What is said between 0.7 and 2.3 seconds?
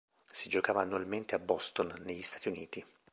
annualmente a Boston negli